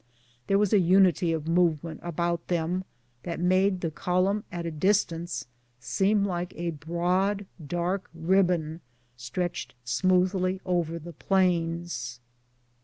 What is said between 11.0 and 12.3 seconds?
plains.